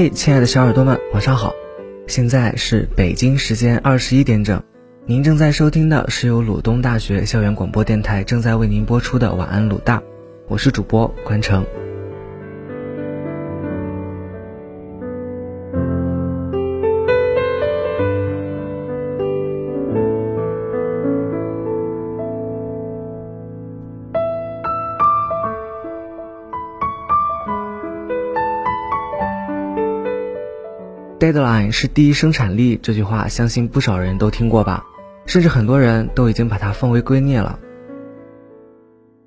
[0.00, 1.52] 嘿，亲爱的小耳朵们，晚上好！
[2.06, 4.62] 现在是北京时间二十一点整，
[5.06, 9.98] 您正在收听的是由鲁东大学校园广播电台正在为您播出的《晚安鲁大》，
[10.46, 11.66] 我是主播关成。
[31.18, 34.84] Deadline 是第一生产力，这句话相信不少人都听过吧，
[35.26, 37.58] 甚至很多人都已经把它奉为圭臬了。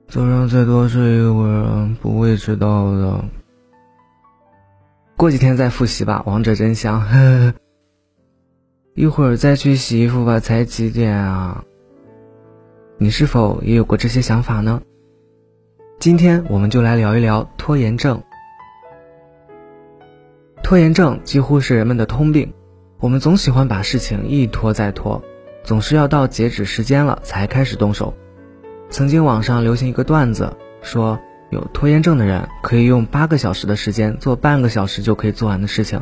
[0.08, 3.26] 早上再多睡一会儿，不会迟到的。
[5.18, 7.02] 过几天再复习吧，王者真香。
[7.02, 7.10] 呵
[7.52, 7.54] 呵
[8.94, 11.64] 一会儿再去洗衣服吧，才几点啊？
[12.98, 14.82] 你是否也有过这些想法呢？
[16.00, 18.24] 今天我们就来聊一聊拖延症。
[20.64, 22.54] 拖延症几乎是人们的通病，
[23.00, 25.22] 我们总喜欢把事情一拖再拖，
[25.64, 28.14] 总是要到截止时间了才开始动手。
[28.90, 36.02] 曾经网上流行一个段子，说有拖延症的人可以用八个小时的时间做半个小时就可以做完的事情，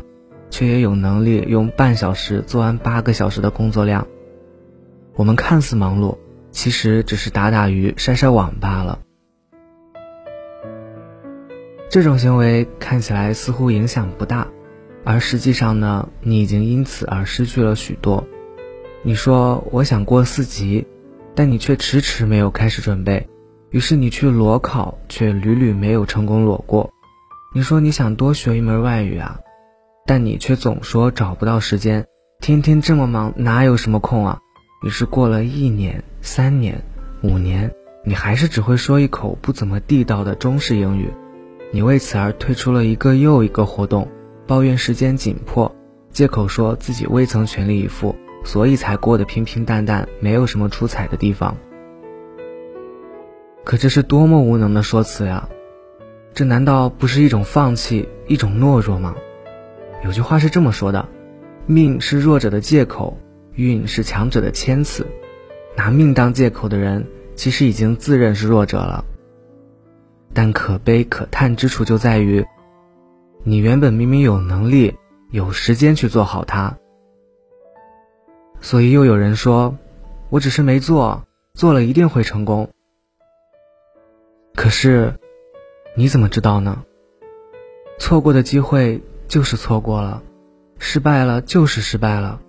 [0.50, 4.06] 却也有能力用半小时做完八个小时的工作量。
[5.14, 6.16] 我们看似忙碌，
[6.52, 9.00] 其实只是打打鱼、晒晒网罢了。
[11.90, 14.46] 这种行为看起来似乎影响不大。
[15.02, 18.24] 而实际上呢，你已经因此而失去了许多。
[19.02, 20.86] 你说我想过四级，
[21.34, 23.28] 但你却迟迟没有开始准备，
[23.70, 26.90] 于是你去裸考，却屡屡没有成功裸过。
[27.52, 29.40] 你说你想多学一门外语啊，
[30.06, 32.06] 但你却总说找不到时间，
[32.40, 34.38] 天天这么忙，哪有什么空啊？
[34.84, 36.80] 于是过了一年、三年、
[37.22, 37.72] 五年，
[38.04, 41.12] 你还是只会说一口不怎么地道的中式英语，
[41.72, 44.08] 你为此而退出了一个又一个活动。
[44.46, 45.72] 抱怨时间紧迫，
[46.10, 51.56] 借口说自己未曾全力以赴，所以才过得平平淡淡，没有什么出彩的地方。
[53.62, 55.48] 可这是多么无能的说辞呀！
[56.34, 59.14] 这难道不是一种放弃，一种懦弱吗？
[60.04, 61.08] 有句话是这么说的：
[61.66, 63.16] 命是弱者的借口，
[63.54, 65.06] 运是强者的谦词。
[65.76, 67.06] 拿命当借口的人，
[67.36, 69.04] 其实已经自认是弱者了。
[70.32, 72.44] 但可悲可叹之处就在于。
[73.42, 74.96] 你原本明明有能力、
[75.30, 76.76] 有时间去做好它，
[78.60, 79.76] 所以又有人说
[80.28, 81.24] ：“我只是没做，
[81.54, 82.68] 做了一定会成功。”
[84.54, 85.14] 可是，
[85.96, 86.82] 你怎么知道呢？
[87.98, 90.22] 错过的机会就是错过了，
[90.78, 92.40] 失败了就是失败了。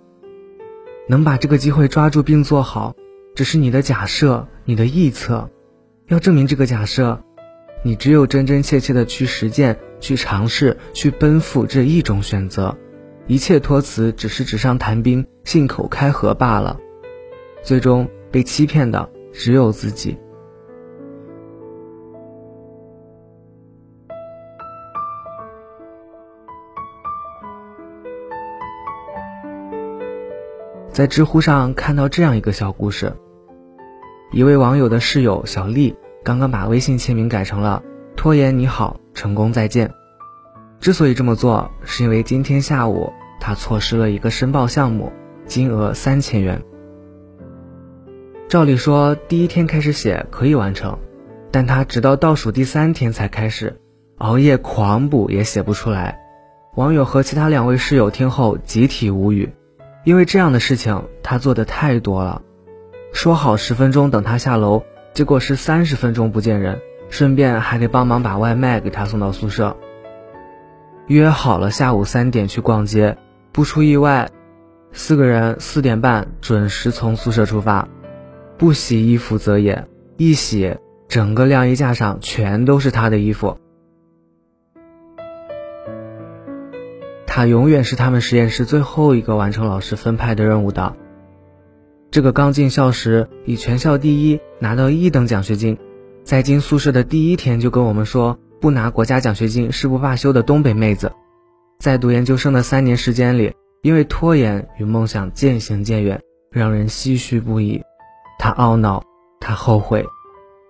[1.08, 2.94] 能把这个机会抓住并做好，
[3.34, 5.50] 只是你的假设、你的臆测。
[6.08, 7.22] 要证明这个假设，
[7.82, 9.78] 你只有真真切切的去实践。
[10.02, 12.76] 去尝试，去奔赴这一种选择，
[13.28, 16.76] 一切托辞只是纸上谈兵、信口开河罢了。
[17.62, 20.18] 最终被欺骗的只有自己。
[30.90, 33.14] 在知乎上看到这样一个小故事：
[34.32, 35.94] 一位网友的室友小丽
[36.24, 37.82] 刚刚把微信签名改成了
[38.16, 38.96] “拖延你好”。
[39.14, 39.92] 成功再见。
[40.80, 45.12] 之所以这么做，是因为今天下午他错失了一个申报项目，
[45.44, 46.60] 金额三千元。
[48.48, 50.98] 照理说第一天开始写可以完成，
[51.50, 53.78] 但他直到倒数第三天才开始，
[54.16, 56.18] 熬夜狂补也写不出来。
[56.76, 59.52] 网友和其他两位室友听后集体无语，
[60.04, 62.40] 因为这样的事情他做的太多了。
[63.12, 66.80] 说好十分钟等他下楼，结果是三十分钟不见人。
[67.10, 69.76] 顺便还得帮忙把外卖给他送到宿舍。
[71.08, 73.18] 约好了下午三点去逛街，
[73.52, 74.30] 不出意外，
[74.92, 77.86] 四个人四点半准时从宿舍出发。
[78.56, 79.86] 不洗衣服则也，
[80.16, 83.58] 一洗，整个晾衣架上全都是他的衣服。
[87.26, 90.96] 他永远是他们实验室最后一个完成老师分派的任务的。
[92.12, 95.78] 这个刚进校时以全校第一拿到一等奖学金。
[96.22, 101.10] 在进宿舍的第一天就跟我们说不拿国家奖学金誓不罢休的东北妹子，
[101.78, 106.20] 在读研究生的三年时间里，因为拖延与梦想渐行渐远，
[106.50, 107.80] 让人唏嘘不已。
[108.38, 109.02] 她懊恼，
[109.40, 110.04] 她后悔，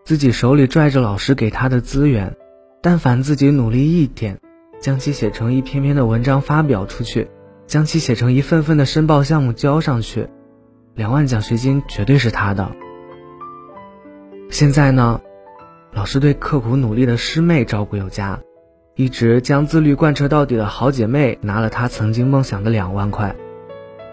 [0.04, 2.32] 自己手里拽着老师给她的资源，
[2.80, 4.38] 但凡自己努力一点，
[4.80, 7.28] 将其写成一篇篇的文章发表出去，
[7.66, 10.28] 将其写成一份份的申报项目交上去，
[10.94, 12.70] 两万奖学金绝对是她的。
[14.50, 15.20] 现在呢？
[15.92, 18.40] 老师对刻苦努力的师妹照顾有加，
[18.94, 23.34] 一直将自律贯彻到底的好姐妹拿了她曾经梦想的两万块，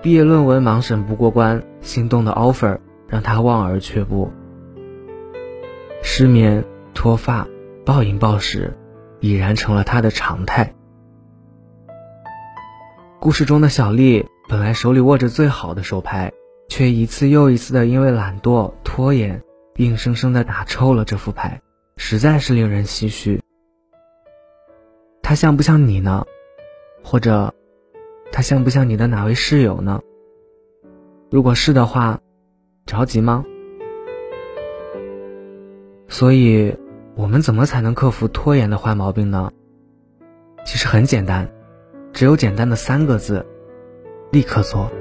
[0.01, 4.31] 毕业论文盲审不过关，心动的 offer 让她望而却步。
[6.01, 7.47] 失眠、脱发、
[7.85, 8.77] 暴饮暴食，
[9.21, 10.73] 已然成了她的常态。
[13.21, 16.33] 故事中的小丽本来手里握着最好的手牌，
[16.69, 19.44] 却一次又一次的因为懒惰拖延，
[19.77, 21.60] 硬生生的打臭了这副牌，
[21.98, 23.42] 实在是令人唏嘘。
[25.21, 26.24] 他像不像你呢？
[27.04, 27.54] 或者，
[28.31, 30.00] 他像不像你的哪位室友呢？
[31.30, 32.19] 如果是的话，
[32.86, 33.44] 着急吗？
[36.07, 36.75] 所以，
[37.16, 39.51] 我们怎么才能克服拖延的坏毛病呢？
[40.66, 41.50] 其实很简单。
[42.12, 43.45] 只有简单的三个字：
[44.31, 44.92] 立刻做。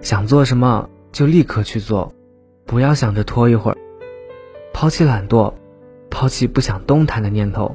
[0.00, 2.12] 想做什么就立刻去做，
[2.64, 3.76] 不要想着拖一会儿。
[4.72, 5.52] 抛弃懒惰，
[6.10, 7.74] 抛弃不想动弹的念头，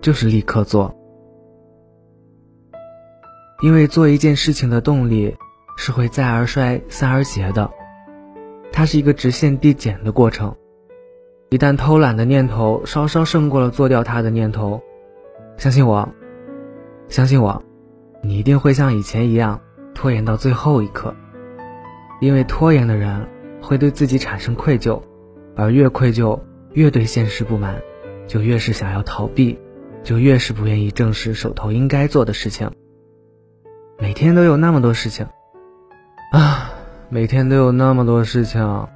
[0.00, 0.94] 就是立刻做。
[3.62, 5.36] 因为做一件事情的动力
[5.76, 7.70] 是会再而衰、三而竭的，
[8.72, 10.54] 它是一个直线递减的过程。
[11.50, 14.80] 一旦偷懒的念头稍稍胜过了做掉它的念头，
[15.56, 16.08] 相信我。
[17.08, 17.62] 相信我，
[18.22, 19.60] 你一定会像以前一样
[19.94, 21.14] 拖延到最后一刻。
[22.22, 23.26] 因为拖延的人
[23.60, 25.02] 会对自己产生愧疚，
[25.56, 26.38] 而越愧疚，
[26.72, 27.82] 越对现实不满，
[28.28, 29.58] 就越是想要逃避，
[30.04, 32.70] 就越是不愿意正视手头应该做的事情。
[33.98, 35.26] 每天都有那么多事情
[36.30, 36.70] 啊，
[37.08, 38.86] 每天都有那么多事情，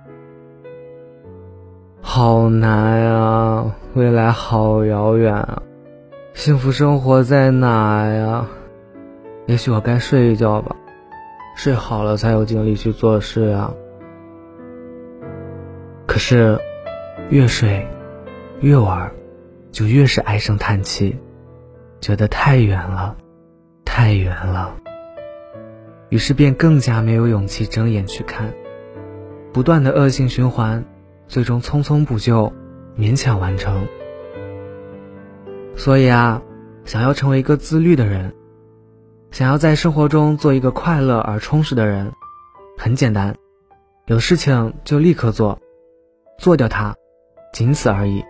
[2.01, 5.65] 好难啊，未来好遥远啊。
[6.33, 8.47] 幸福生活在哪呀？
[9.47, 10.77] 也许我该睡一觉吧，
[11.57, 13.73] 睡好了才有精力去做事呀。
[16.07, 16.61] 可是，
[17.31, 17.85] 越睡，
[18.61, 19.11] 越玩，
[19.73, 21.19] 就越是唉声叹气，
[21.99, 23.17] 觉得太远了，
[23.87, 24.77] 太远了。
[26.11, 28.53] 于是便更加没有勇气睁眼去看，
[29.53, 30.85] 不断的恶性循环，
[31.27, 32.53] 最终匆匆补救，
[32.99, 33.87] 勉强完成。
[35.75, 36.43] 所以啊，
[36.85, 38.35] 想要成为一个自律的人，
[39.37, 42.11] 想要在生活中做一个快乐而充实的人，
[42.79, 43.37] 很简单，
[44.07, 45.61] 有事情就立刻做，
[46.39, 46.95] 做掉它，
[47.53, 48.25] 仅此而已。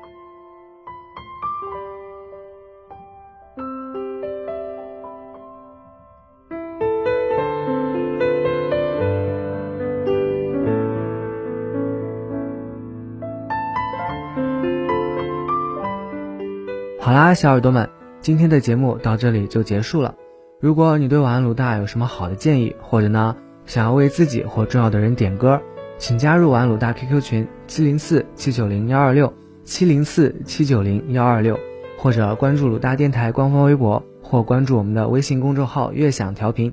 [17.01, 17.89] 好啦，小耳朵们，
[18.21, 20.13] 今天的节目到这里就结束了。
[20.59, 23.37] 如果你对晚安鲁大有什么好的建议，或者呢
[23.67, 25.61] 想要为自己或重要的人点歌，
[25.99, 29.31] 请加入晚安鲁大 QQ 群七零四七九零幺二六
[29.65, 31.59] 七零四七九零幺二六，
[31.99, 36.73] 或者关注鲁大电台官方微博，或关注我们的微信公众号“悦享调频”。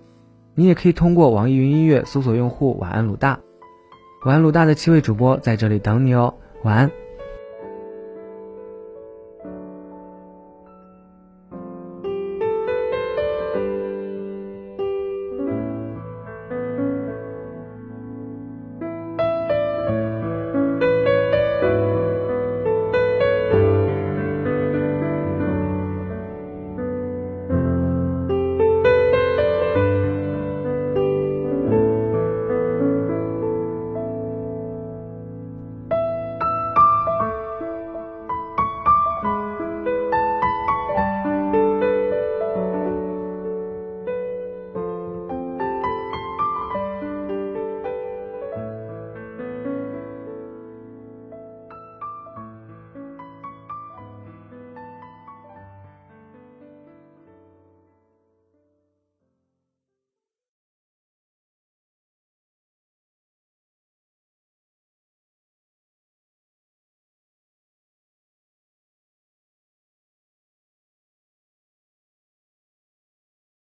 [0.56, 3.38] 你也可以通过网易云音乐搜索用户“晚安鲁大”，
[4.26, 6.34] 晚安鲁大的七位主播在这里等你哦。
[6.64, 6.90] 晚安。